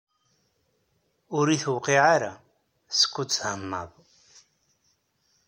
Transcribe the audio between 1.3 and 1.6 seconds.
Ur